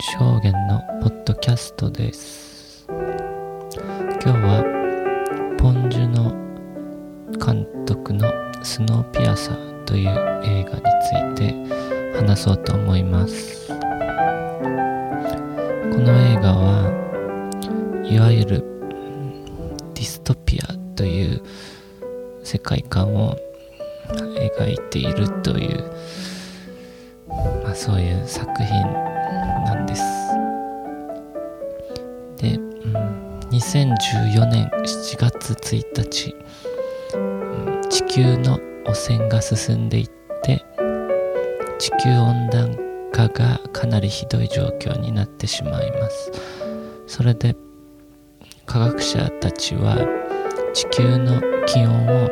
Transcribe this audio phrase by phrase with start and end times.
[0.00, 2.86] 証言のポッドキャストです。
[2.88, 2.96] 今
[4.20, 4.64] 日は
[5.58, 6.34] ポン・ジュノ
[7.38, 8.28] 監督の
[8.64, 10.08] 「スノーピアサー」という
[10.44, 10.82] 映画に
[11.36, 11.54] ついて
[12.18, 13.68] 話そうと思います。
[13.68, 13.76] こ
[16.00, 18.64] の映画はいわゆる
[19.94, 21.40] ディストピアという
[22.42, 23.36] 世界観を
[24.08, 25.84] 描いているという、
[27.62, 29.14] まあ、そういう作品
[29.64, 29.73] な
[33.64, 36.36] 2014年7月1日、
[37.14, 40.10] うん、地球の汚染が進んでいっ
[40.42, 40.62] て
[41.78, 42.76] 地球温暖
[43.10, 46.30] 化がかなりひどい状況になってしまいます。
[47.06, 47.56] それで
[48.66, 49.96] 科学者たちは
[50.74, 52.30] 地球の気温を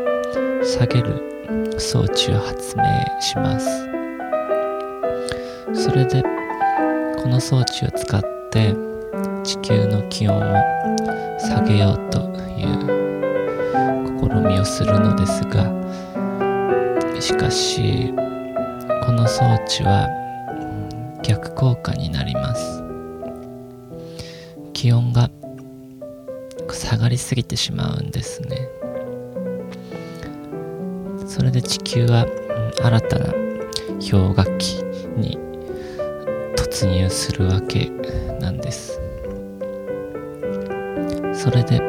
[0.63, 2.85] 下げる装置を発明
[3.21, 3.69] します。
[5.75, 6.23] それで
[7.17, 8.77] この装置を使って
[9.43, 10.83] 地球の気温を
[11.53, 12.19] 下げようと
[12.59, 12.81] いう
[14.19, 15.71] 試みをするのですが
[17.21, 18.15] しかし
[19.05, 20.09] この装置は
[21.23, 22.83] 逆効果になります。
[24.73, 25.31] 気温が
[26.71, 28.57] 下がりすぎてしまうんですね。
[31.27, 32.27] それで地球は
[32.83, 33.27] 新たな
[34.01, 34.83] 氷河期
[35.17, 35.39] に
[36.57, 37.91] 突入するわけ
[38.41, 39.02] なんです。
[41.43, 41.81] それで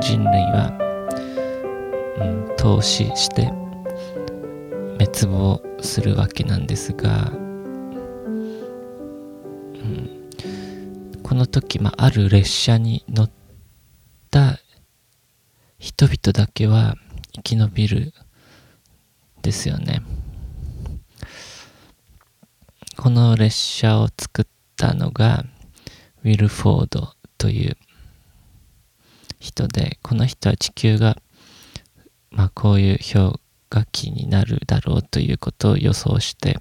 [0.00, 0.70] 人類は、
[2.20, 3.46] うん、投資して
[5.04, 7.36] 滅亡するわけなんですが、う
[9.80, 10.30] ん、
[11.24, 13.30] この時、まあ、ある列車に乗っ
[14.30, 14.60] た
[15.80, 16.94] 人々だけは
[17.34, 18.14] 生き延びる
[19.42, 20.02] ですよね。
[22.96, 25.44] この列車を作ったのが
[26.22, 27.76] ウィルフォードという
[29.38, 31.16] 人でこの人は地球が、
[32.30, 33.38] まあ、こういう氷
[33.70, 36.58] 河期になるだろうということを予想して、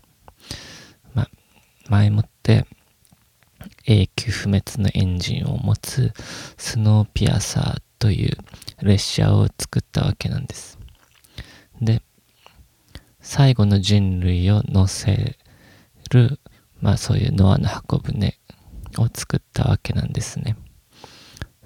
[1.13, 1.29] まあ、
[1.89, 2.65] 前もって
[3.85, 6.13] 永久不滅のエンジンを持つ
[6.57, 8.37] スノーピアサーという
[8.81, 10.77] 列車を作ったわけなんです。
[11.81, 12.01] で
[13.21, 15.37] 最後の人類を乗せ
[16.11, 16.39] る、
[16.79, 18.37] まあそういうノアの箱舟
[18.97, 20.55] を作ったわけなんですね。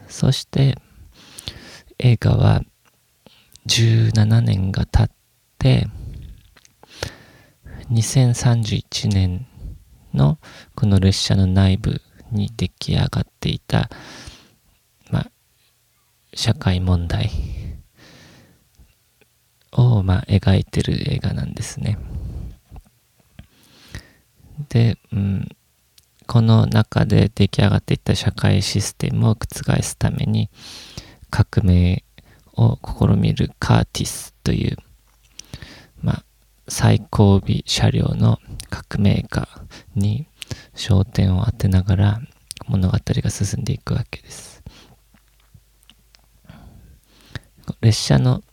[0.07, 0.77] そして
[2.03, 2.63] 映画は
[3.67, 5.15] 17年が経っ
[5.59, 5.87] て
[7.91, 9.45] 2031年
[10.11, 10.39] の
[10.73, 12.01] この列車の内部
[12.31, 13.89] に出来上がっていた、
[15.11, 15.27] ま、
[16.33, 17.29] 社会問題
[19.73, 21.99] を、ま、描いてる映画なんですね。
[24.69, 25.47] で、うん、
[26.25, 30.49] この中で出来上がっていった社会システムを覆すために
[31.31, 32.03] 革命
[32.53, 34.77] を試みるカーティスという、
[36.01, 36.23] まあ、
[36.67, 38.37] 最後尾車両の
[38.69, 39.47] 革命家
[39.95, 40.27] に
[40.75, 42.21] 焦点を当てながら
[42.67, 44.61] 物語が進んでいくわけです。
[47.79, 48.43] 列車の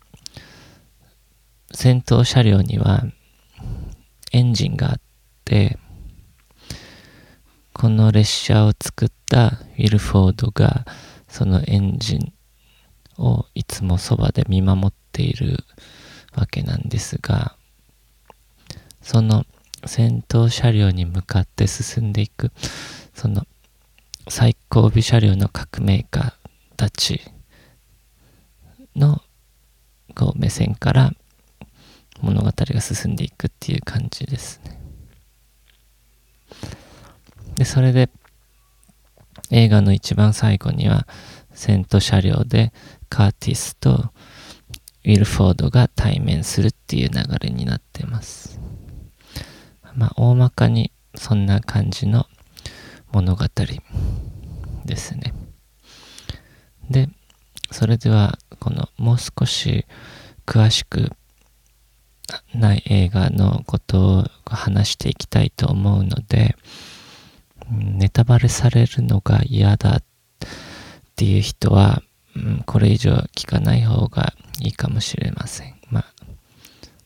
[1.72, 3.04] 先頭車両には
[4.32, 5.00] エンジンがあっ
[5.44, 5.78] て
[7.72, 10.84] この列車を作ったウィルフォードが
[11.28, 12.32] そのエンジン
[13.18, 15.58] をいつもそばで見守っている
[16.34, 17.56] わけなんですが
[19.02, 19.44] その
[19.84, 22.50] 先頭車両に向かって進んでいく
[23.14, 23.46] その
[24.28, 26.34] 最後尾車両の革命家
[26.76, 27.20] たち
[28.94, 29.20] の
[30.14, 31.12] こう目線から
[32.20, 34.78] 物語が進んでいくっていう感じですね。
[37.56, 38.08] で、それで
[39.50, 41.06] 映画の一番最後には
[41.52, 42.72] セント車両で
[43.08, 44.12] カーティスと
[45.04, 48.60] ウィルフォードが対面するっていう流れになってます。
[49.94, 52.26] まあ大まかにそんな感じの
[53.12, 53.44] 物語
[54.84, 55.34] ですね。
[56.90, 57.08] で、
[57.70, 59.87] それではこのもう少し
[60.46, 61.10] 詳しく
[62.55, 66.56] ない映画のことを話していきたいと思うので、
[67.70, 70.02] ネタバレされるのが嫌だっ
[71.16, 72.02] ていう人は、
[72.38, 75.75] うん、これ以上聞かない方がいいかもしれません。
[75.90, 76.05] まあ、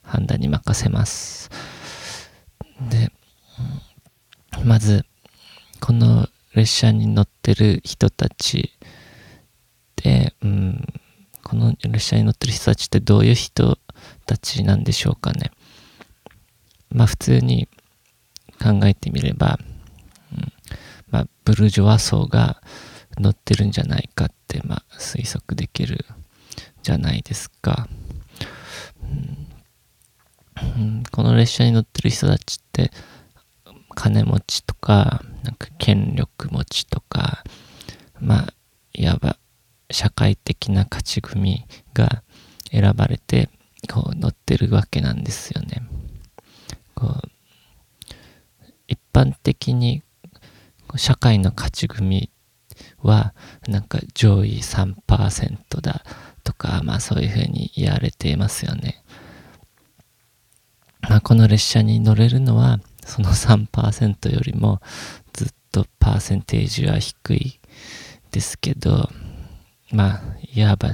[0.02, 1.50] 判断に任せます。
[2.90, 3.10] で、
[4.64, 5.06] まず、
[5.80, 8.72] この列車に乗ってる人たち
[9.96, 10.86] で、うん、
[11.42, 13.78] この列車に乗ってる人たちってどういう人
[14.26, 15.50] たちなんでしょうかね。
[16.90, 17.68] まあ普通に
[18.62, 19.58] 考えてみれば、
[21.10, 22.62] まあ、ブルジョワ層が
[23.18, 26.04] 乗ってるんじゃないかって、まあ、推測できる
[26.82, 27.88] じゃないですか。
[30.76, 32.90] うん、この列車に乗ってる人たちって
[33.94, 37.42] 金持ちとかなんか権力持ちとか
[38.20, 38.54] まあ
[38.92, 39.36] いわば
[39.90, 41.64] 社会的な勝ち組
[41.94, 42.22] が
[42.70, 43.50] 選ばれて
[43.92, 45.82] こう乗ってるわけなんですよね。
[46.94, 47.28] こう
[48.86, 50.02] 一般的に
[50.96, 52.30] 社会の勝ち組
[53.02, 53.34] は
[53.68, 56.04] なんか上位3%だ
[56.44, 59.02] とかまあそういうふうに言われていますよね。
[61.08, 64.80] まあ、この列車に乗れるのはその3%よりも
[65.32, 67.60] ずっとパーセンテージは低い
[68.30, 69.10] ですけど
[69.90, 70.22] まあ
[70.54, 70.92] いわば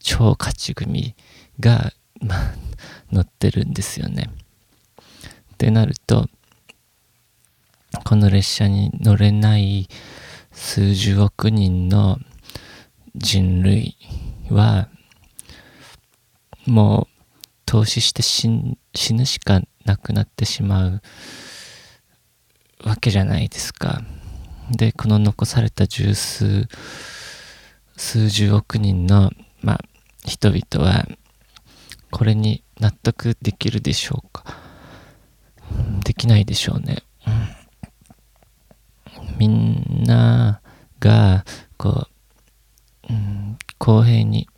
[0.00, 1.14] 超勝ち組
[1.60, 2.54] が、まあ、
[3.12, 4.30] 乗ってるんですよね。
[5.54, 6.28] ってなると
[8.04, 9.88] この列車に乗れない
[10.56, 12.18] 数十億人の
[13.14, 13.94] 人類
[14.50, 14.88] は
[16.64, 17.14] もう
[17.66, 18.48] 投資して死
[19.12, 21.02] ぬしかなくなってしまう
[22.82, 24.00] わけじゃないですか。
[24.70, 26.66] で、この残された十数、
[27.96, 29.30] 数十億人の、
[29.60, 29.80] まあ、
[30.24, 31.06] 人々は、
[32.10, 34.44] これに納得できるでしょうか。
[36.02, 37.02] できないでしょうね。
[37.26, 37.55] うん
[39.36, 40.60] みんな
[41.00, 41.44] が、
[41.76, 42.06] こ
[43.08, 44.48] う、うん、公平に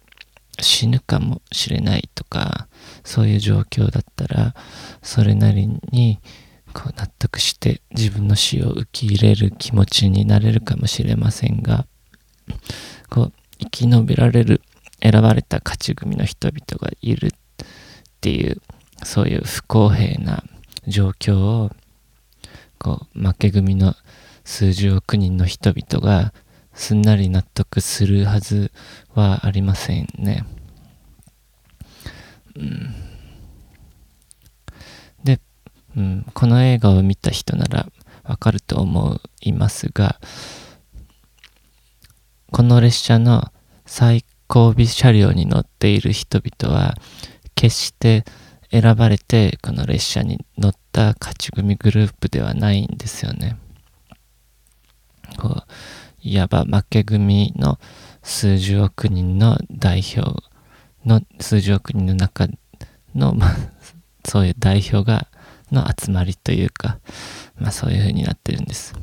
[0.61, 2.69] 死ぬかもしれないとか、
[3.05, 4.55] そういう状況だったら、
[5.03, 6.21] それなりに
[6.73, 11.87] こう納得して自分の死を受け入れる気持ちになれるかもしれませんが、
[13.11, 14.63] こう、生き延びられる
[15.03, 17.31] 選ばれた勝ち組の人々がいるっ
[18.21, 18.61] ていう、
[19.05, 20.43] そういう不公平な
[20.87, 21.71] 状況を、
[22.79, 23.95] こう、負け組の
[24.49, 26.33] 数十億人の人々が
[26.73, 28.73] すんなり納得するはず
[29.15, 30.47] はありませんね。
[32.57, 32.95] うん、
[35.23, 35.39] で、
[35.95, 37.89] うん、この映画を見た人なら
[38.25, 40.19] わかると思いますが、
[42.51, 43.53] この列車の
[43.85, 46.95] 最後尾車両に乗っている人々は
[47.55, 48.25] 決して
[48.71, 53.59] 選ばれてこの列車に乗った勝ち組グループではないんですよね。
[55.39, 55.65] こう
[56.21, 57.79] いわば負け組の
[58.23, 60.43] 数十億人の代表
[61.07, 62.49] の数十億人の中
[63.15, 63.57] の、まあ、
[64.27, 65.29] そういう代表が
[65.71, 66.99] の集まりというか、
[67.59, 68.95] まあそういう風になってるんです。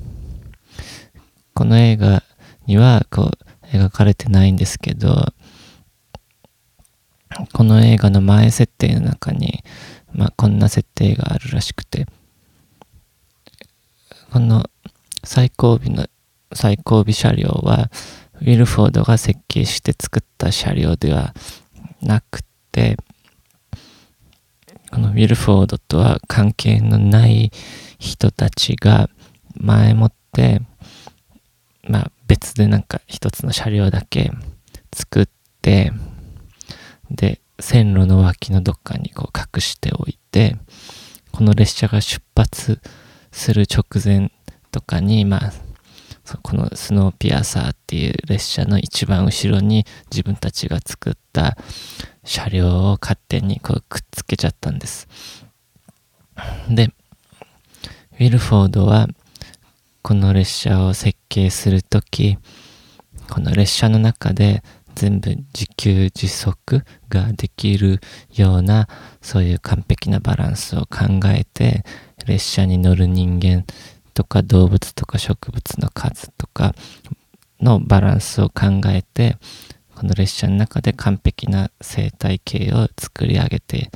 [1.54, 2.24] この映画
[2.66, 5.34] にはこう描かれてないんですけど、
[7.54, 9.64] この映画の前設定の中に、
[10.14, 12.08] まあこんな設定があるらしくて、
[14.32, 14.70] この
[15.24, 16.08] 最後尾の
[16.56, 17.92] 最後尾車両は、
[18.42, 21.34] ウィルフォードが設計して作った車両では
[22.02, 22.42] なく
[22.72, 22.98] て、
[24.92, 27.52] このウィルフォードとは関係のない
[28.00, 29.10] 人たちが
[29.56, 30.62] 前もって、
[31.88, 34.32] まあ別でなんか一つの車両だけ
[34.94, 35.28] 作っ
[35.62, 35.92] て、
[37.12, 40.58] で、線路の脇のどっかにこう隠しておいて、
[41.32, 42.82] この列車が出発
[43.32, 44.32] する直前
[44.72, 45.54] とかに、まあ、
[46.42, 51.58] このスノーピアサーっていう列車の一番後ろに自分たちが作った
[52.24, 55.08] 車両を勝手にこうくっつけちゃったんです。
[56.70, 56.92] で、
[58.14, 59.08] ウィルフォードは
[60.02, 62.38] この列車を設計するとき、
[63.30, 64.64] この列車の中で
[64.96, 68.00] 全部自給自足ができる
[68.34, 68.88] ような
[69.22, 71.84] そういう完璧なバランスを考えて
[72.26, 73.66] 列車に乗る人間
[74.16, 76.74] とか動物とか植物の数とか
[77.62, 79.38] のバランスを考えて
[79.94, 83.92] この列車の中で完璧な生態系を作り上げて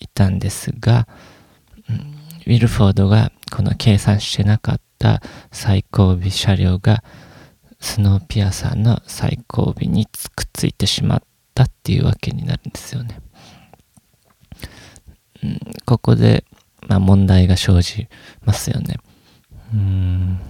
[0.00, 1.06] いたんですが、
[1.88, 2.18] うん
[2.48, 5.20] ウィルフォードがこの計算してなかった
[5.52, 7.04] 最後尾車両が
[7.78, 11.22] スノーピアサーの最後尾にくっついてしまっ
[11.54, 13.20] たっていうわけになるんですよね。
[15.42, 16.44] うん、ここで、
[16.86, 18.08] まあ、問題が生じ
[18.46, 18.96] ますよね。
[19.72, 20.40] うん。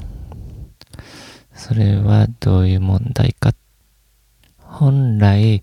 [1.55, 3.53] それはどういう問題か。
[4.59, 5.63] 本来、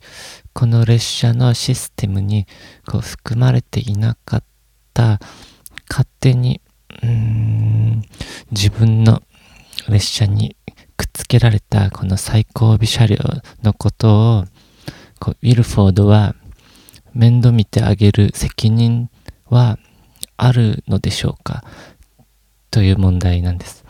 [0.53, 2.47] この列車のシステムに
[2.85, 4.43] こう含まれていなかっ
[4.93, 5.19] た
[5.89, 6.59] 勝手に、
[7.01, 8.01] うん、
[8.51, 9.21] 自分の
[9.87, 10.55] 列車に
[10.97, 13.17] くっつけられたこの最後尾車両
[13.63, 14.45] のことを
[15.19, 16.35] こうウィルフォードは
[17.13, 19.09] 面倒見てあげる責任
[19.45, 19.77] は
[20.37, 21.63] あるのでしょうか？
[22.75, 23.85] という問題なんです。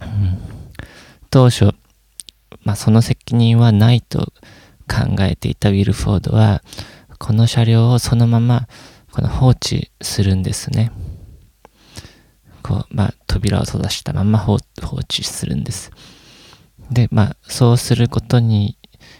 [0.00, 0.38] うん、
[1.30, 1.72] 当初、
[2.64, 4.32] まあ、その責任はないと
[4.88, 6.64] 考えていたウィルフォードは、
[7.20, 8.66] この車両をそのまま
[9.12, 10.90] この放置するんですね。
[12.64, 15.92] こう、まあ、扉を閉ざしたまま放置するんです。
[16.90, 18.76] で、まあ、そうすることに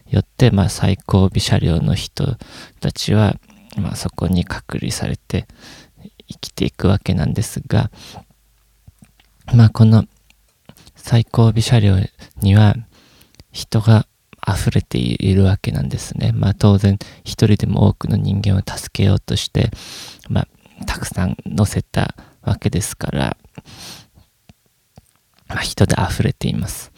[0.08, 2.36] よって、まあ、最後尾車両の人
[2.80, 3.36] たちは、
[3.76, 5.46] まあ、そこに隔離されて
[6.28, 7.90] 生きていくわけなんですが、
[9.54, 10.04] まあ、この
[10.94, 11.96] 最後尾車両
[12.42, 12.74] には
[13.52, 14.06] 人が
[14.46, 16.32] 溢れているわけなんですね。
[16.32, 19.70] まあ当然一人でも多くの人間を助けようとして、
[20.28, 23.36] まあたくさん乗せたわけですから、
[25.48, 26.92] まあ、人で溢れています。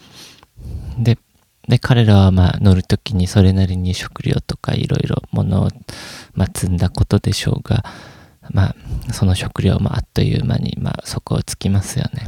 [0.97, 1.17] で、
[1.67, 5.69] で彼らはまあ乗るときにそれなりに食料とかいろいろ物を、
[6.33, 7.83] まあ、積んだことでしょうが、
[8.49, 8.69] ま
[9.09, 12.27] あその食料もあっという間にまあそこをつきますよね。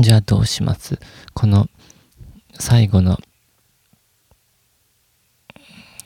[0.00, 0.98] じゃあどうします？
[1.34, 1.68] この
[2.58, 3.18] 最後の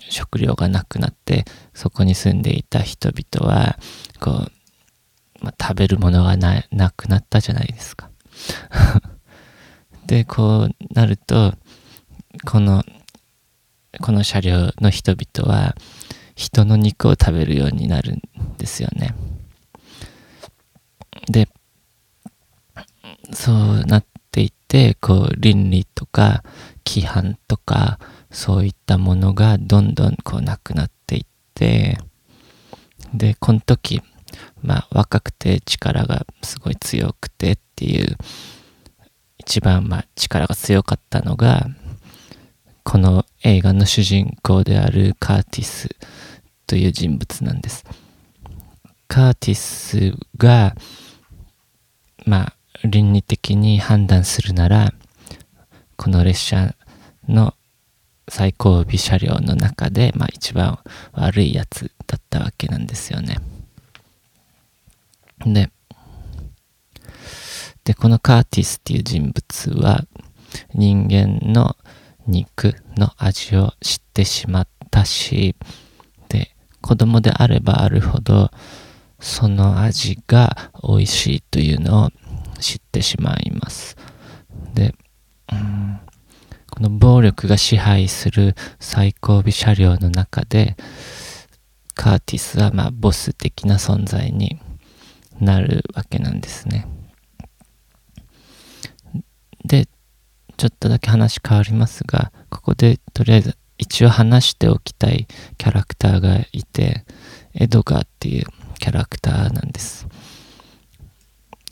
[0.08, 3.78] 食料がなくなってそこに住んでいた人々は
[4.20, 8.10] こう、まあ、食べるものがななくなったじゃないですか
[10.06, 11.54] でこうなると
[12.44, 12.84] この
[14.00, 15.74] この車両の人々は
[16.36, 18.20] 人の肉を食べるようになるん
[18.58, 19.14] ですよね。
[21.28, 21.48] で
[23.32, 26.44] そうなっていてこう倫理とか
[26.86, 27.98] 規範とか
[28.30, 31.98] そういったものがどんどんこうなくなっていって
[33.14, 34.02] でこの時
[34.62, 38.16] まあ若くて力がすごい強くてっていう
[39.38, 41.66] 一番まあ力が強かったのが
[42.84, 45.88] この映画の主人公であるカーティス
[46.66, 47.84] という人物なんです。
[49.08, 50.74] カーティスが
[52.24, 54.92] まあ倫理的に判断するなら
[55.96, 56.74] この列車
[57.28, 57.54] の
[58.28, 60.78] 最後尾車両の中で、まあ、一番
[61.12, 63.36] 悪いやつだったわけなんですよね。
[65.44, 65.70] で、
[67.84, 70.04] で、このカーティスっていう人物は
[70.74, 71.76] 人間の
[72.26, 75.54] 肉の味を知ってしまったし、
[76.86, 78.52] 子供であればあるほど
[79.18, 82.10] その味が美味しいというのを
[82.60, 83.96] 知ってしまいます。
[84.72, 84.94] で、
[85.50, 85.98] うん
[86.70, 90.76] この暴力が支配する最後尾車両の中で
[91.94, 94.60] カーティスはまあボス的な存在に
[95.40, 96.86] なるわけなんですね。
[99.64, 99.88] で
[100.56, 105.26] ちょっとだけ話変わりますがここでとりあえず一応話しておきたい
[105.58, 107.04] キャラクターがいて
[107.54, 108.46] エドガーっていう
[108.78, 110.06] キャラクターなんです。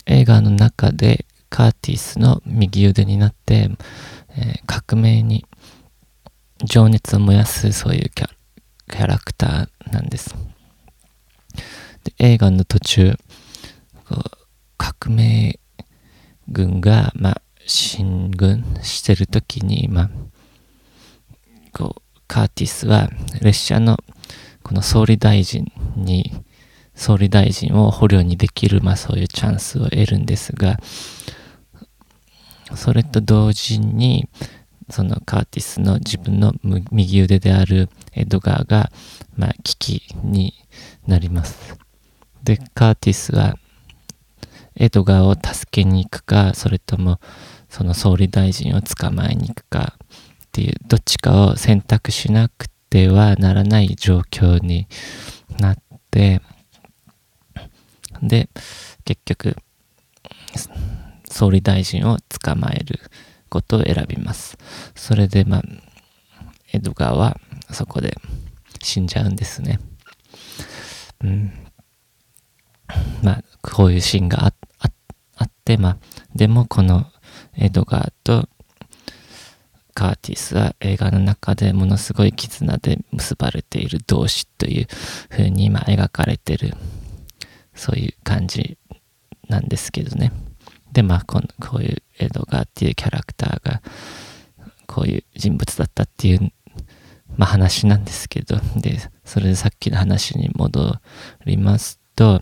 [0.07, 3.71] 映画の中でカーティスの右腕になって、
[4.37, 5.47] えー、革命に
[6.65, 10.35] 情熱を燃やすそういうキャラクターなんです。
[12.05, 13.17] で映画の途中
[14.77, 15.59] 革命
[16.49, 20.11] 軍が、まあ、進軍してる時に、まあ、
[21.75, 23.11] こうカーティスは
[23.43, 23.99] 列車の
[24.63, 26.33] この総理大臣に
[26.95, 30.79] 総理大臣を捕虜にできる、まあそういうチャンスを得るんですが、
[32.77, 34.29] それと同時に、
[34.91, 38.91] そのカーティスの自分の右腕であるエドガーが、
[39.37, 40.55] まあ、危機に
[41.07, 41.77] なります。
[42.43, 43.57] で、カーティスは、
[44.77, 47.19] エドガーを助けに行くか、それとも、
[47.69, 49.97] その総理大臣を捕まえに行くか
[50.55, 54.87] っていう、どっちかを選択しなくてはならない状況に
[55.59, 55.79] なっ
[56.13, 56.41] て、
[58.23, 58.49] で、
[59.05, 59.57] 結局、
[61.29, 63.01] 総理大臣を捕まえる
[63.49, 64.57] ことを選びます。
[64.95, 65.63] それで、まあ、
[66.73, 67.41] エドガーは
[67.73, 68.15] そこで
[68.81, 69.81] 死んじゃうんですね。
[71.25, 71.53] うん。
[73.25, 75.99] まあ、こういうシーンがあって、まあ、
[76.37, 77.11] でもこの
[77.57, 78.49] エドガーと
[80.05, 84.87] カーティスは映画の中でものすごい絆で結ばれている同士という
[85.31, 86.75] 風に今描かれてる
[87.75, 88.77] そういう感じ
[89.49, 90.31] なんですけどね。
[90.93, 93.83] で、まあこの、こういうエドガーっていうキャラクターが、
[94.87, 96.53] こういう人物だったっていう、
[97.37, 100.97] まあ話なんですけど、で、それでさっきの話に戻
[101.47, 102.41] りますと、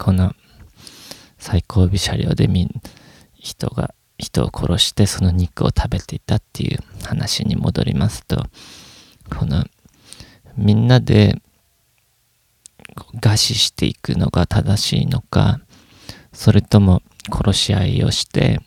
[0.00, 0.34] この
[1.38, 2.70] 最後尾車両でみん、
[3.38, 8.46] 人が、人を殺してその肉を食べていたっていう話に戻りますと、
[9.36, 9.64] この
[10.56, 11.40] みんなで
[13.20, 15.60] 餓死していくのが正しいのか
[16.32, 18.60] それとも殺し合いをして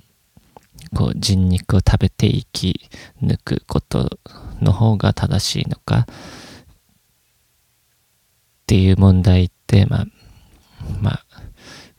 [0.94, 2.90] こう人肉を食べて生き
[3.22, 4.20] 抜くこと
[4.62, 6.06] の方が正しいのかっ
[8.68, 10.06] ていう問題ってまあ
[11.02, 11.26] まあ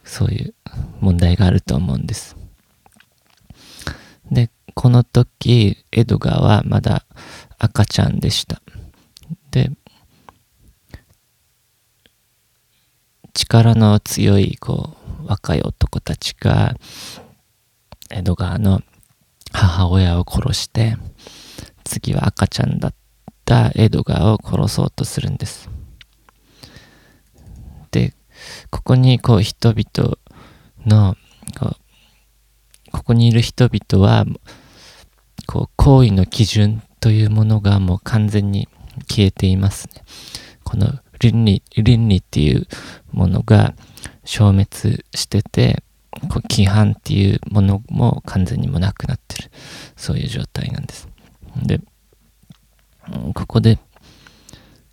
[0.05, 0.55] そういう
[1.01, 2.37] 問題があると思うんです。
[4.75, 7.05] この時エドガーはまだ
[7.59, 8.63] 赤ちゃんでした。
[9.51, 9.71] で
[13.35, 16.75] 力の強いこう若い男たちが
[18.11, 18.83] エドガーの
[19.53, 20.97] 母親を殺して
[21.85, 22.95] 次は赤ちゃんだっ
[23.45, 25.69] たエドガーを殺そうとするんです。
[27.91, 28.15] で
[28.71, 30.17] ここにこう人々
[30.87, 31.17] の
[31.59, 31.77] こう
[32.93, 34.25] ここにいる人々は
[35.51, 38.69] こう行為の基準というものがもう完全に
[39.09, 40.05] 消えていますね。
[40.63, 40.87] この
[41.19, 42.69] 倫理倫理っていう
[43.11, 43.75] ものが
[44.25, 45.83] 消滅してて
[46.29, 49.51] こう規範っていうものも完全にもなくなってる
[49.97, 51.09] そういう状態なんです。
[51.57, 51.81] で
[53.35, 53.81] ここで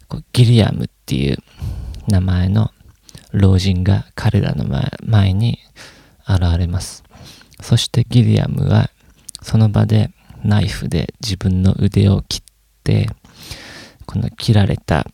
[0.08, 1.38] こうギリアムっていう
[2.08, 2.72] 名前の
[3.32, 4.66] 老人が彼らの
[5.06, 5.60] 前に
[6.28, 7.04] 現れます。
[7.62, 8.90] そしてギリアムは
[9.44, 10.10] その場で
[10.44, 12.42] ナイフで自分の腕を切っ
[12.84, 13.10] て
[14.06, 15.06] この切られた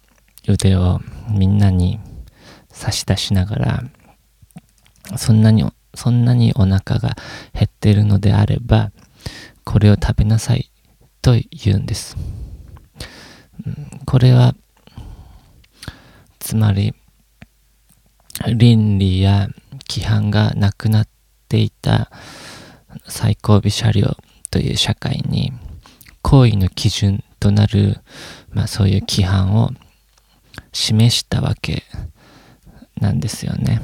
[0.48, 1.00] 腕を
[1.30, 2.00] みんなに
[2.70, 3.84] 差し出しながら
[5.18, 7.16] そんなにそんなにお腹が
[7.54, 8.92] 減ってるのであれば
[9.64, 10.72] これを食べなさい
[11.22, 12.18] と言うんです。
[14.06, 14.56] これは
[16.40, 16.94] つまり
[18.56, 19.48] 倫理や
[19.88, 21.08] 規範がなくなっ
[21.48, 22.12] ていた
[23.08, 24.18] 最後尾車両
[24.54, 25.52] という社会に
[26.22, 27.98] 行為の基準となる、
[28.52, 29.72] まあ、そういう規範を
[30.72, 31.82] 示したわけ
[33.02, 33.82] なんですよね。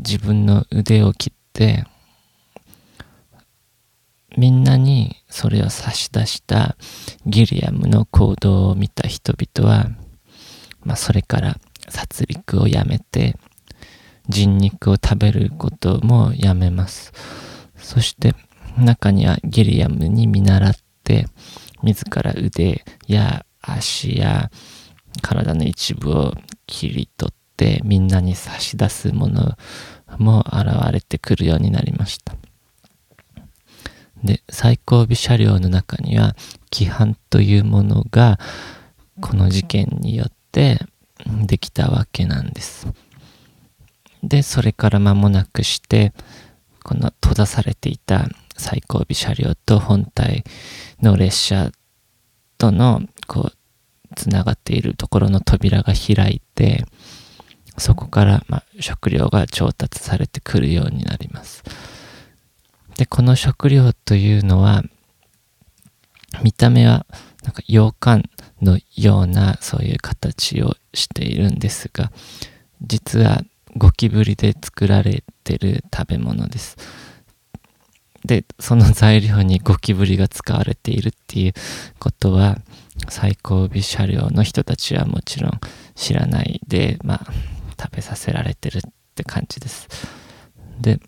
[0.00, 1.84] 自分の腕を切って
[4.36, 6.76] みんなにそれを差し出した
[7.26, 9.88] ギリアムの行動を見た人々は、
[10.82, 13.36] まあ、それから殺戮をやめて
[14.28, 17.12] 人肉を食べることもやめます。
[17.76, 18.34] そして
[18.80, 21.26] 中にはギリアムに見習って
[21.82, 24.50] 自ら腕や足や
[25.22, 26.34] 体の一部を
[26.66, 29.56] 切り取ってみんなに差し出すもの
[30.18, 32.34] も現れてくるようになりました。
[34.22, 36.36] で、最後尾車両の中には
[36.72, 38.38] 規範というものが
[39.20, 40.78] この事件によって
[41.46, 42.86] できたわけなんです。
[44.22, 46.12] で、それから間もなくして、
[46.82, 48.28] この閉ざされていた
[48.60, 50.44] 最後尾車両と本体
[51.00, 51.70] の列車
[52.58, 56.84] とのこうつながっているところの扉が開いて
[57.78, 61.64] そこから、ま、食料が調達されてくるようになります。
[62.96, 64.82] でこの食料というのは
[66.42, 67.06] 見た目は
[67.42, 68.24] なんか羊羹
[68.60, 72.12] のようなそういう形をしているんですが
[72.82, 73.40] 実は
[73.76, 76.76] ゴキブリで作られてる食べ物です。
[78.24, 81.52] でその材料にゴキブリが使われているっていう
[81.98, 82.58] ことは
[83.08, 85.52] 最後尾車両の人たちはもちろん
[85.94, 87.32] 知らないでまあ
[87.80, 88.80] 食べさせられてるっ
[89.14, 89.88] て感じです。
[90.80, 91.00] で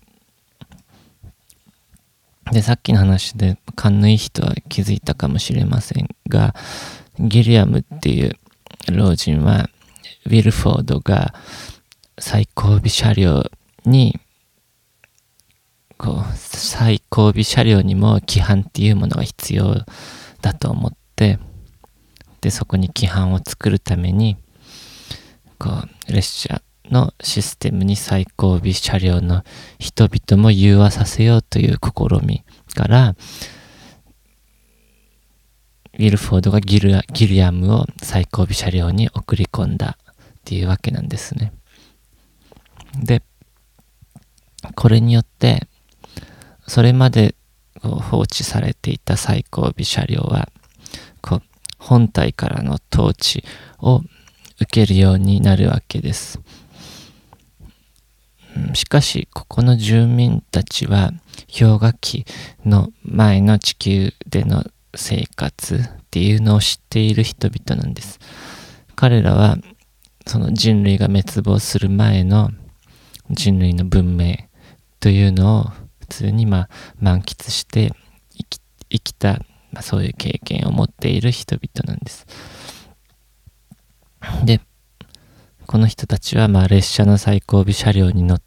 [2.51, 6.53] でさっきの話で勘のいい人は気づいたかもしれませんが
[7.17, 8.35] ギリアムっていう
[8.91, 9.69] 老人は
[10.25, 11.33] ウィルフォードが
[12.19, 13.43] 最後尾車両
[13.85, 14.19] に
[16.03, 19.85] こう最後尾車両にも規範っていうものが必要
[20.41, 21.39] だと思って
[22.41, 24.35] でそこに規範を作るために
[25.57, 25.69] こ
[26.09, 26.61] う列車
[26.91, 29.45] のシステムに最後尾車両の
[29.79, 32.43] 人々も融和させようという試み
[32.75, 33.15] から
[35.93, 41.53] ウィルフォードがギルギリアムを最後尾車両に送り込んだっていうわけなんですね。
[43.01, 43.23] で
[44.75, 45.67] これによって
[46.67, 47.35] それまで
[47.81, 50.49] 放置されていた最後尾車両は
[51.83, 53.43] 本体からの統治
[53.79, 54.01] を
[54.61, 56.39] 受けるようになるわけです。
[58.73, 61.11] しかしここの住民たちは
[61.47, 62.25] 氷河期
[62.65, 64.63] の前の地球での
[64.95, 65.79] 生活っ
[66.11, 68.19] ていうのを知っている人々なんです。
[68.95, 69.57] 彼らは
[70.25, 72.51] その人類が滅亡する前の
[73.29, 74.35] 人類の文明
[75.01, 75.82] というのを
[76.13, 77.91] 通にまあ満喫して
[78.37, 79.39] 生き生きた、
[79.71, 82.27] まあ、そういう経験を持っている人々なんです。
[84.45, 84.61] で
[85.65, 88.41] この人たちはまあ列車の最後尾車両に乗っ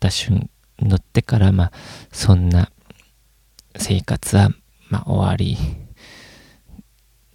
[0.00, 1.72] た瞬乗ってからまあ
[2.12, 2.70] そんな
[3.76, 4.50] 生活は
[4.88, 5.56] まあ終わり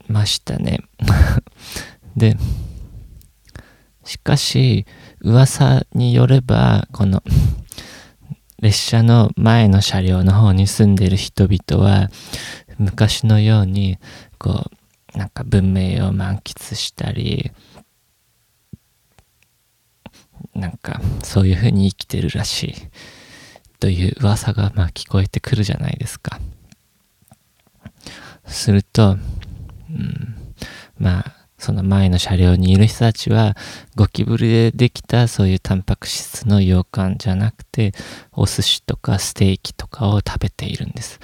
[0.07, 0.79] ましたね
[2.17, 2.37] で
[4.03, 4.85] しかし
[5.21, 7.23] 噂によればこの
[8.63, 12.09] 列車の前の車両の方に住んでる人々は
[12.79, 13.97] 昔のように
[14.39, 14.63] こ
[15.13, 17.51] うなんか文明を満喫したり
[20.55, 22.75] なんかそういうふうに生きてるらしい
[23.81, 26.39] という噂がまあ聞こえてくるじゃないですか。
[28.45, 29.17] すると、
[29.89, 30.35] うん、
[30.97, 33.55] まあその前の車両にいる人たちは
[33.95, 37.93] ゴキブリでできたそういうタンパク質の羊羹じゃなくて
[38.33, 41.21] お寿司とかステーキとかを食べているんです。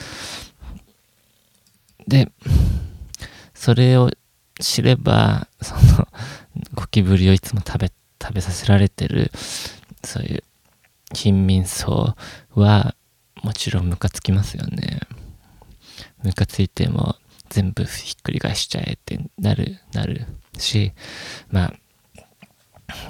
[2.08, 2.32] で、
[3.54, 4.12] それを
[4.62, 6.08] 知れば、その
[6.74, 9.32] ゴキブリをいつも食べ、食べさせられてる
[10.06, 10.44] そういう
[11.14, 12.16] 貧民層
[12.56, 12.96] は
[13.44, 15.02] もちろんムカつきますよね。
[16.24, 17.18] ムカついても
[17.50, 20.26] 全部ひっくり返しちゃえってなる、なる
[20.58, 20.94] し、
[21.50, 21.74] まあ、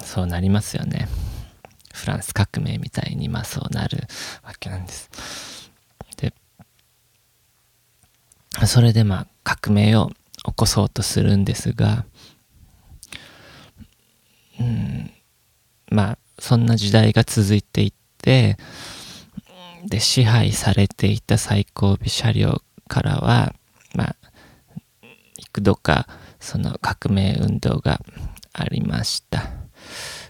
[0.02, 1.08] そうなりますよね。
[1.92, 3.98] フランス革命みたいに、まあそうなる
[4.42, 5.70] わけなんです。
[6.16, 6.32] で、
[8.66, 10.10] それでまあ革命を
[10.44, 12.04] 起こそうとするんですが、
[14.58, 15.10] うん、
[15.90, 18.56] まあそんな時代が続いていって、
[19.84, 23.54] で、支配されていた最後尾車両からは、
[25.52, 26.06] 幾度か
[26.38, 28.00] その革命運動が
[28.52, 29.50] ありました。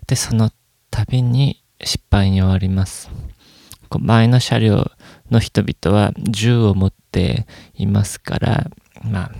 [0.06, 0.50] で、その
[0.90, 3.10] 度に失敗に終わります。
[3.98, 4.90] 前の車両
[5.30, 8.70] の人々は銃を持っていますから、
[9.02, 9.32] まあ、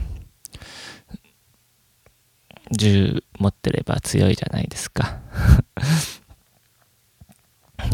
[2.73, 5.19] 銃持ってれば強いじゃないですか。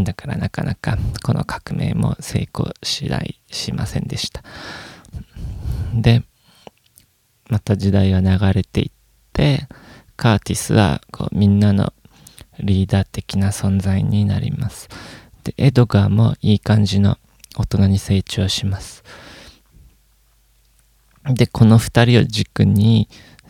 [0.01, 4.43] だからなかなかこの革命も成功しないしませんでした。
[5.95, 6.25] で、
[7.49, 8.91] また時代は流れていっ
[9.33, 9.69] て、
[10.17, 11.93] カーティスはこうみんなの
[12.59, 14.89] リーダー的な存在になります。
[15.45, 17.19] で、エドガーもいい感じの
[17.57, 19.05] 大人に成長します。
[21.25, 23.09] で、この二人を軸に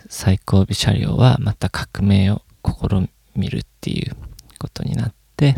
[0.09, 4.15] 最後尾車両はまた革命を試みるっていう
[4.59, 5.55] ことになって、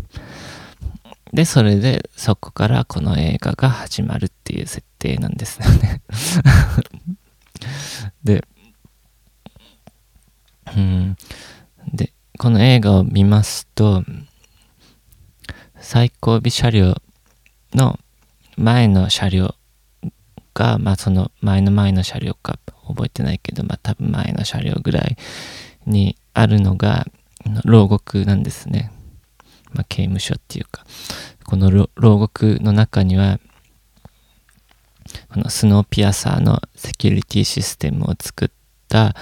[1.32, 6.02] で、それでそこからこの映画が始まるっていう設定なんですよね
[8.24, 8.44] で、
[10.76, 11.16] うん、
[11.92, 14.04] で、この映画を見ますと、
[15.80, 16.94] 最後尾車両
[17.74, 17.98] の
[18.56, 19.54] 前の車両
[20.54, 25.16] が、まあその前の前の車両か覚えてないけど、まあ多分前の車両ぐらい
[25.86, 27.06] にあるのが
[27.64, 28.92] 牢獄なんですね。
[29.72, 30.84] まあ刑務所っていうか、
[31.44, 33.40] この牢獄の中には
[35.32, 38.50] このスノーピアサーのセキュリティシステムを作っ
[38.88, 39.14] た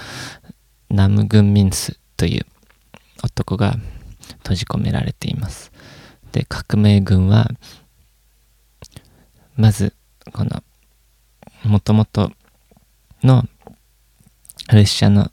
[0.89, 2.45] ナム・グンミンスという
[3.23, 3.75] 男が
[4.43, 5.71] 閉じ込められています。
[6.31, 7.49] で、革命軍は、
[9.55, 9.93] まず、
[10.33, 10.63] この、
[11.63, 12.31] もともと
[13.23, 13.43] の
[14.71, 15.31] 列車の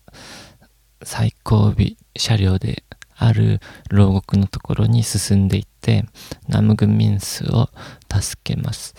[1.02, 1.74] 最後尾
[2.16, 2.82] 車両で
[3.14, 6.04] ある牢獄のところに進んでいって、
[6.48, 7.70] ナムグンミンスを
[8.10, 8.94] 助けます。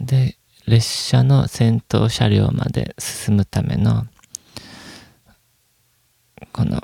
[0.00, 4.06] で、列車の先頭車両まで進むための、
[6.52, 6.82] この、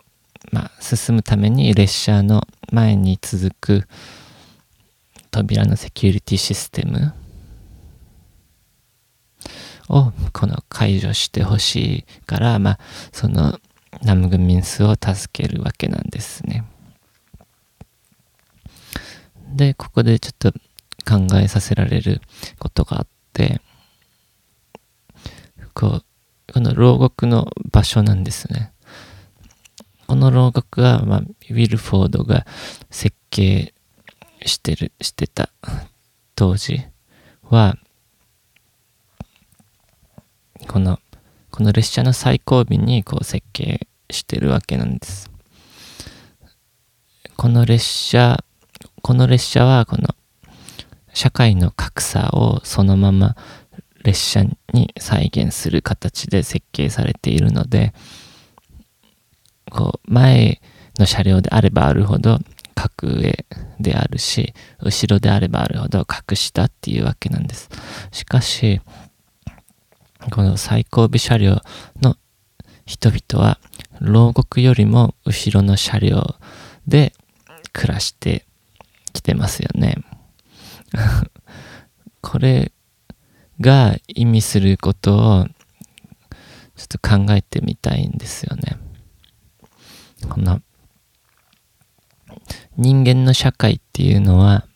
[0.52, 3.88] まあ、進むために列車の前に続く
[5.30, 7.14] 扉のセキュリティシステム
[9.88, 12.78] をこの解除してほしいから、まあ、
[13.12, 13.58] その
[14.02, 16.64] ナムグミンスを助けるわけなんですね。
[19.54, 20.52] で、ここでちょっと
[21.04, 22.20] 考えさせられる
[22.58, 23.60] ことがあって、
[25.74, 26.04] こう、
[26.52, 28.72] この牢獄の場所なんですね。
[30.06, 32.46] この牢獄は、まあ、ウィルフォードが
[32.90, 33.74] 設計
[34.44, 35.50] してる、してた
[36.36, 36.84] 当時
[37.42, 37.76] は、
[40.68, 41.00] この、
[41.50, 45.30] この列車の最後尾にこう設計してるわけなんです。
[47.36, 48.44] この列車、
[49.02, 50.08] この列車はこの
[51.14, 53.36] 社会の格差をそのまま
[54.02, 57.94] 列車に再現する形で設計されているので
[59.70, 60.60] こう前
[60.98, 62.38] の車両であればあるほど
[62.74, 63.46] 格上
[63.80, 67.70] であるし後ろであればあるほど格下っていうわけなんです
[68.12, 68.80] しかし
[70.30, 71.60] この最後尾車両
[72.02, 72.16] の
[72.86, 73.58] 人々は
[74.00, 76.36] 牢獄よりも後ろの車両
[76.86, 77.12] で
[77.72, 78.44] 暮らして
[79.12, 79.96] 来てますよね。
[82.20, 82.72] これ
[83.60, 85.46] が意味することを
[86.76, 88.78] ちょっと考えてみたいんですよね。
[90.28, 90.60] この
[92.76, 94.66] 人間の社会っていうのは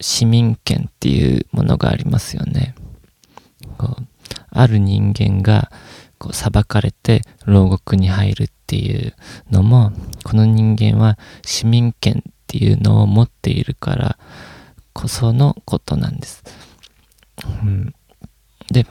[0.00, 2.74] 市民権っていうものがありますよね。
[3.76, 4.06] こう
[4.50, 5.70] ある人間が
[6.18, 9.14] こう裁かれて牢獄に入るっていう
[9.50, 9.92] のも
[10.24, 14.18] この人間は市民権っていうのを持っているから
[14.92, 16.42] こそのことなんです。
[17.62, 17.94] うん、
[18.70, 18.86] で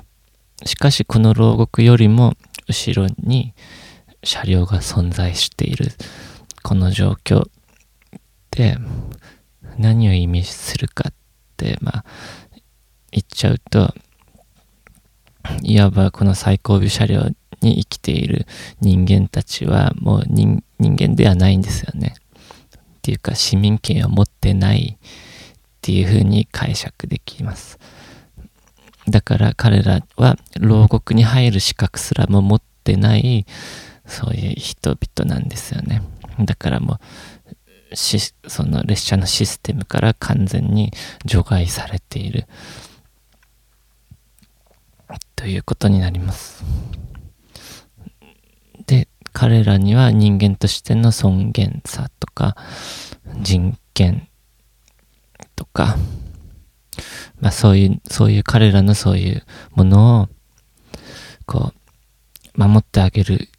[0.65, 2.35] しかしこの牢獄よりも
[2.67, 3.53] 後ろに
[4.23, 5.91] 車両が存在している
[6.63, 7.47] この状況
[8.51, 8.77] で
[9.77, 11.13] 何を意味するかっ
[11.57, 12.05] てまあ
[13.11, 13.93] 言っちゃうと
[15.61, 17.21] いわばこの最後尾車両
[17.61, 18.45] に生きている
[18.81, 22.15] 人間たちはもう人間ではないんですよね。
[22.97, 24.97] っていうか市民権を持ってない
[25.89, 27.79] っていうふうに解釈できます。
[29.07, 33.47] だから彼らは牢獄に入る資格すらも持ってない
[34.05, 36.03] そういう人々なんですよね。
[36.41, 36.99] だからも
[37.91, 37.95] う
[38.47, 40.93] その列車のシステムから完全に
[41.25, 42.45] 除外されている
[45.35, 46.63] ということになります。
[48.85, 52.55] で彼らには人間としての尊厳さとか
[53.41, 54.28] 人権
[55.59, 55.97] とか
[57.41, 59.43] まあそういう、そういう彼らのそういう
[59.73, 60.27] ものを、
[61.45, 61.73] こ
[62.57, 63.49] う、守ってあげる、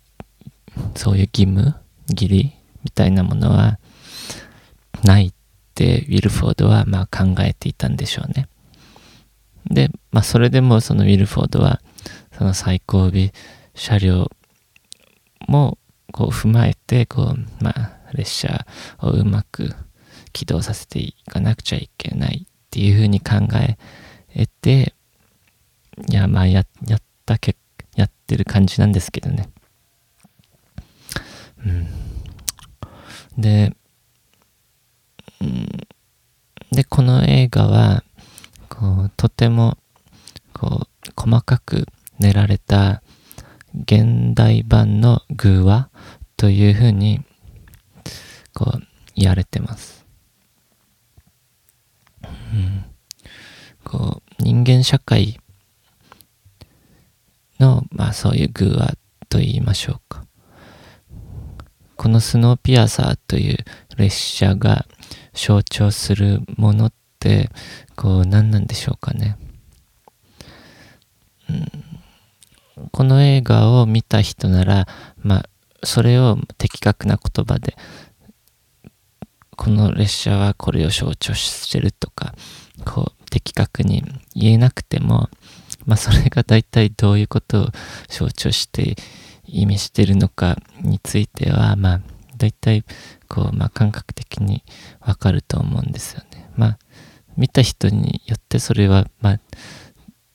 [0.95, 1.75] そういう義務、
[2.09, 2.53] 義理
[2.85, 3.79] みたいなものは
[5.03, 5.33] ないっ
[5.75, 8.49] てウィルフォードはまあ考えていたんでしょうね。
[9.71, 11.81] で、まあそれでもそのウィルフォードは
[12.37, 13.11] その最後尾
[13.75, 14.31] 車両
[15.49, 15.79] も
[16.13, 18.67] こう踏まえてこうまあ列車
[19.01, 19.75] をうまく
[20.33, 24.95] 起動させていかなくちゃいけないっていうふうに考えて、
[26.09, 27.57] いや、まあや、やったけ、
[27.97, 29.49] やってる感じなんですけどね。
[31.65, 31.89] うん。
[33.37, 33.75] で、
[35.41, 35.67] うん、
[36.71, 38.05] で、この映画は、
[38.69, 39.77] こう、とても、
[40.53, 41.87] こう、細かく
[42.19, 43.03] 練られた
[43.75, 45.91] 現代版の偶話
[46.37, 47.21] というふうに、
[48.55, 48.83] こう、
[49.17, 50.00] 言われてます。
[53.85, 55.39] こう人間社会
[57.59, 58.95] の、まあ、そういう偶話
[59.29, 60.25] と言いましょうか。
[61.97, 63.59] このスノーピアサーという
[63.99, 64.87] 列車が
[65.35, 67.51] 象徴するものって
[67.95, 69.37] こう何なんでしょうかね、
[71.51, 75.51] うん、この映画を見た人ならまあ
[75.85, 77.77] それを的確な言葉で
[79.61, 82.35] この列車はこれを象徴してるとか、
[82.87, 84.03] こう、的確に
[84.35, 85.29] 言えなくても、
[85.85, 87.69] まあそれが大体どういうことを
[88.09, 88.97] 象徴して
[89.45, 92.01] 意味してるのかについては、まあ
[92.39, 92.85] 大体
[93.29, 94.65] こう、まあ感覚的に
[94.99, 96.49] わかると思うんですよね。
[96.57, 96.79] まあ
[97.37, 99.41] 見た人によってそれは、まあ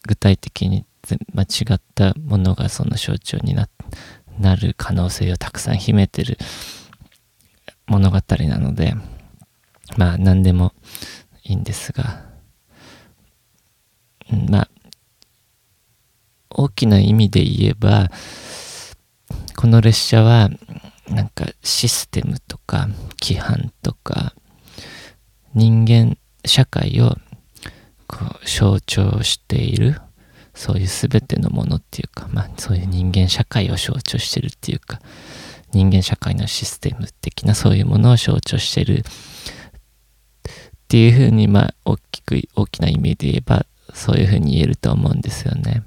[0.08, 0.86] 具体的に
[1.34, 6.38] 間違ったものがその象徴になる可能性をたくさん秘めてる
[7.88, 8.94] 物語なので、
[9.98, 10.74] まあ何でも
[11.44, 12.26] いいんですが、
[14.50, 14.70] まあ
[16.50, 18.10] 大きな意味で言えば
[19.56, 20.50] この列車は
[21.10, 22.88] なんかシステムとか
[23.22, 24.34] 規範とか
[25.54, 27.16] 人間社会を
[28.08, 30.00] こう象徴している
[30.54, 35.02] そういう全てのものっていうか、まあ、そういう人間社会を象徴してるっていうか
[35.74, 39.04] 人間社会のシステム的なそういうものを象徴してる
[40.96, 45.84] っていうふうに、まあ、大きく、大きな意味で言えば、そういうふうに言えると思うんですよね。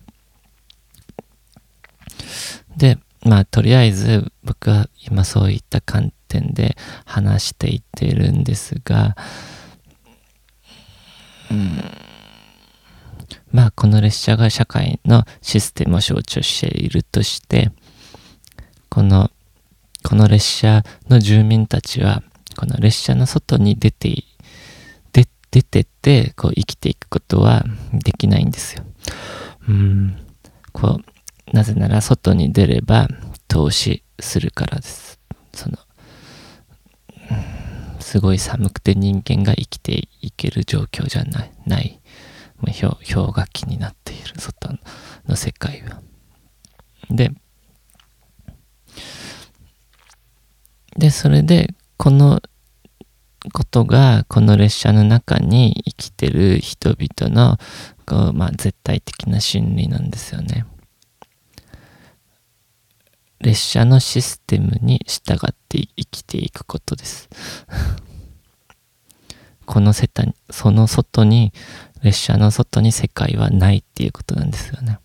[2.76, 9.16] で、まあ、とりあえず、僕は今そういった観点で話していってるんですが、
[11.50, 11.82] うん、
[13.50, 17.72] まあ、この列車が社会のシステムを象徴しているとして、
[18.90, 19.30] この、
[20.02, 22.22] この列車の住民たちは、
[22.58, 24.28] この列車の外に出てい
[25.50, 28.84] 出てってこう生きていくことはできないんですよ。
[29.68, 30.16] うん
[30.72, 33.08] こうなぜなら外に出れば
[33.48, 35.18] 投資するからです。
[35.54, 35.78] その
[38.00, 41.52] すごい寒くて人間が生きていける状況じゃない。
[41.66, 42.00] ない
[42.62, 42.74] 氷
[43.14, 44.70] 氷河期になっている外
[45.26, 46.02] の世界は。
[47.10, 47.30] で、
[50.96, 52.40] で、それで、この
[53.52, 57.58] ことがこの列車の中に生きてる人々の
[58.06, 60.64] こう、まあ、絶対的な真理なんですよね。
[63.40, 67.28] 列車のシステムに従って生きていくことです。
[69.64, 71.52] この世帯、その外に、
[72.02, 74.98] 列車の外に世界はないっていうことなんですよね。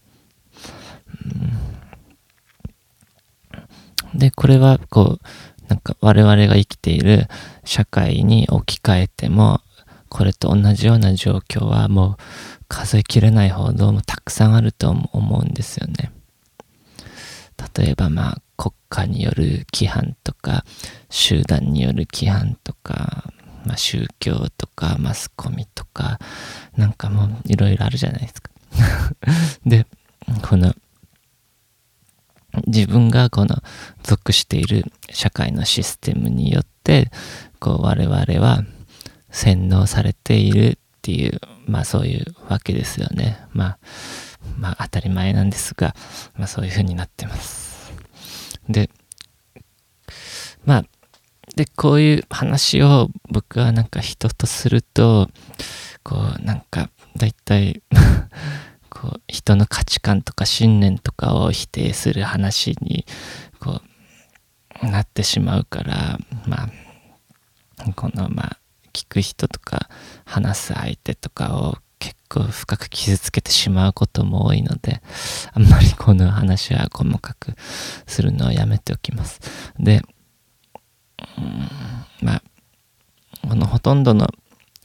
[4.16, 5.26] で、これはこう、
[5.74, 7.28] なんか我々が生きている
[7.66, 9.60] 社会に置き換えても、
[10.08, 16.12] これと同じような状況はもう数えきれないほどもたくさんあると思うんですよね。
[17.76, 20.64] 例えばまあ国家による規範とか
[21.10, 23.32] 集団による規範とか、
[23.66, 26.20] まあ、宗教とかマスコミとか
[26.78, 28.52] なんかもういろいろあるじゃないですか。
[29.66, 29.88] で
[30.44, 30.76] この
[32.68, 33.58] 自分がこの
[34.04, 37.12] 属している社会のシステムによって
[37.60, 38.64] こう我々は
[39.30, 43.40] 洗脳されているっていうまあそういうわけですよね。
[43.52, 43.78] まあ
[44.58, 45.96] まあ当たり前なんですが、
[46.38, 47.94] まあ、そういう風になってます。
[48.70, 48.90] で
[50.66, 50.86] まあ
[51.56, 55.30] でこういう話を僕はなんか人とすると
[56.04, 57.82] こうなんかだいたい
[58.94, 63.06] こう人の価値観とか信念とかを否定する話に
[63.60, 63.82] こ
[64.84, 66.70] うなってしまうからま
[67.80, 68.58] あこのまあ
[68.94, 69.90] 聞く人とか
[70.26, 75.02] 話す相手とかを結構深く傷つけてしまうことも多いので
[75.54, 77.54] あんまりこの話は細かく
[78.06, 79.40] するのをやめておきます。
[79.80, 80.04] で、
[81.38, 81.68] うん、
[82.22, 82.44] まあ
[83.48, 84.28] このほとんどの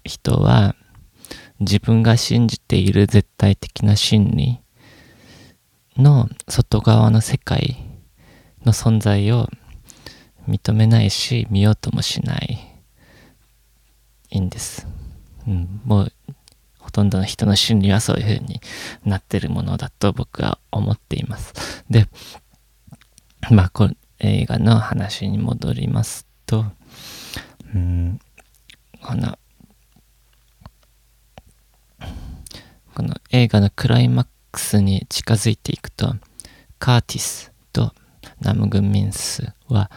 [0.04, 0.74] 人は
[1.60, 4.60] 自分が信じている絶対的な真理
[5.96, 7.76] の外側の世界
[8.64, 9.48] の存在を
[10.48, 12.58] 認めないし見ようともしない
[14.30, 14.86] いいんです、
[15.46, 16.12] うん、もう
[16.78, 18.60] ほとんどの人の心理はそういう風に
[19.04, 21.84] なってるものだと僕は思っています。
[21.90, 22.06] で
[23.50, 23.90] まあこ
[24.20, 26.64] 映画の話に戻りますと
[27.74, 28.18] うん
[29.02, 29.38] この
[32.98, 36.16] この映画のクライマックスに近づいていくと
[36.80, 37.92] カーティスと
[38.40, 39.88] ナムグンミンスは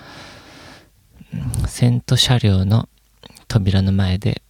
[1.66, 2.88] 戦闘車両の
[3.48, 4.44] 扉の前で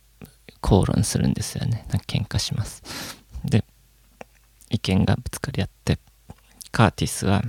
[0.60, 1.86] 口論するんですよね。
[1.92, 2.84] なんか喧嘩します。
[3.46, 3.64] で
[4.70, 5.98] 意見がぶつかり合って
[6.74, 7.42] カーティスは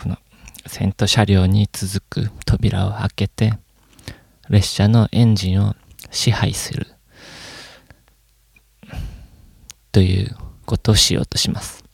[0.00, 0.18] この
[0.66, 3.54] 戦闘車両に続く扉を開けて
[4.48, 5.74] 列車のエンジンを
[6.12, 6.93] 支配する。
[9.94, 11.84] ということをしようとします。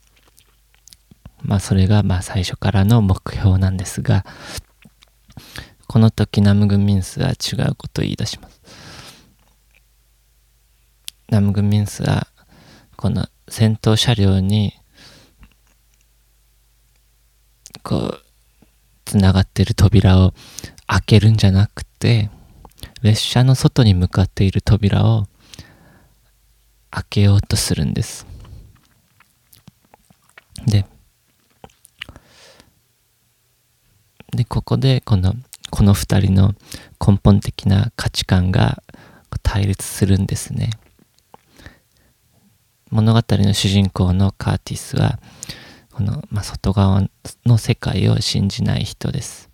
[1.43, 4.25] まあそれがまあ最初からの目標なんですが、
[5.85, 8.59] この時ナムグミンスは違うことを言い出します。
[11.29, 12.25] ナムグミンスは
[12.95, 14.73] この戦闘車両に
[17.83, 18.23] こう
[19.05, 20.33] つながっている扉を
[20.87, 22.31] 開けるんじゃなくて
[23.03, 25.27] 列車の外に向かっている扉を
[26.91, 28.27] 開けようとするんです。
[30.67, 30.85] で、
[34.31, 35.33] で、ここでこの、
[35.69, 36.53] この二人の
[37.05, 38.83] 根本的な価値観が
[39.41, 40.69] 対立するんですね。
[42.89, 45.19] 物語の主人公のカーティスは、
[45.93, 47.07] この、まあ、外側
[47.45, 49.49] の世界を信じない人です。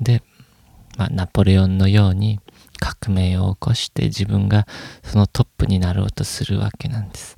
[0.00, 0.22] で、
[0.98, 2.40] まあ、ナポレオンのように、
[2.78, 4.66] 革命を起こして自分が
[5.02, 7.36] そのトップになろうとするわけなんです。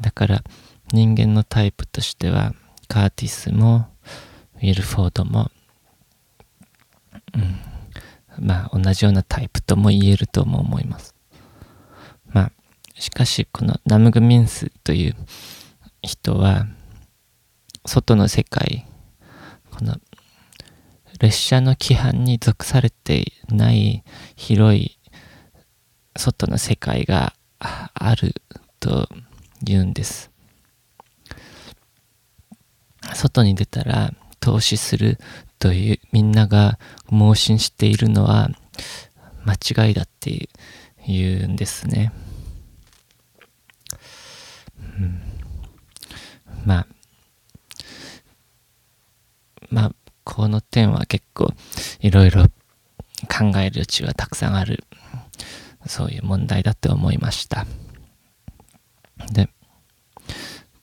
[0.00, 0.44] だから
[0.92, 2.54] 人間のタイプとしては
[2.88, 3.88] カーティスも
[4.56, 5.50] ウィルフォードも、
[7.34, 11.14] うん、まあ同じようなタイプとも言えるとも思います。
[12.26, 12.52] まあ
[12.94, 15.16] しかしこのナムグミンスという
[16.02, 16.66] 人は
[17.86, 18.86] 外の世界
[21.24, 24.04] 列車の規範に属されてない
[24.36, 24.98] 広い
[26.14, 28.34] 外の世界がある
[28.78, 29.08] と
[29.62, 30.30] 言うんです。
[33.14, 35.16] 外に出たら投資する
[35.58, 38.50] というみんなが盲信しているのは
[39.46, 40.50] 間違いだって
[41.06, 42.12] 言うんですね。
[44.98, 45.22] うん、
[46.66, 46.86] まあ
[49.70, 51.50] まあこの点は結構
[52.00, 52.44] いろいろ
[53.28, 54.84] 考える余地はたくさんある
[55.86, 57.66] そういう問題だと思いました。
[59.32, 59.48] で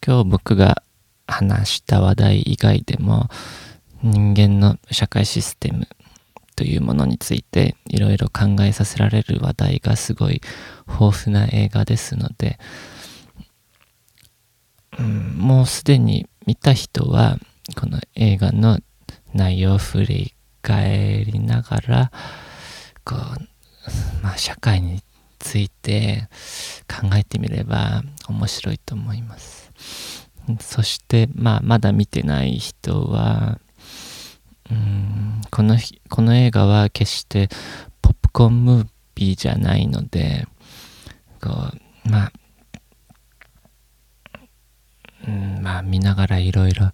[0.06, 0.84] 今日僕が
[1.28, 3.30] 話した話題以外でも
[4.02, 5.88] 人間の社会システム
[6.56, 10.42] というものについていろいろ考えさせられる話題がすごい
[10.88, 12.60] 豊富な映画ですので、
[15.00, 17.38] うん、もうすでに見た人は
[17.80, 18.80] この映画の
[19.34, 22.12] 内容を振り返りながら
[23.04, 25.02] こう、まあ、社会に
[25.40, 26.28] ついて
[26.88, 29.72] 考えてみれば面白いと思います。
[30.60, 33.60] そして、まあ、まだ見てない人は、
[34.70, 35.78] うんこの
[36.10, 37.50] この映画は決して
[38.02, 40.48] ポップコーンムービーじゃないので
[41.42, 41.50] こ
[42.06, 42.32] うまあ、
[45.28, 46.92] うん、まあ見ながらいろいろ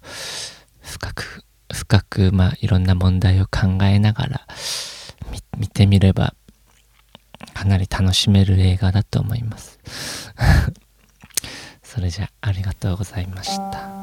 [0.82, 1.44] 深く
[1.88, 4.46] 深くまあいろんな問題を考えながら
[5.56, 6.34] 見てみれば
[7.54, 9.80] かなり楽しめる映画だと思います
[11.82, 13.97] それじゃありがとうございました。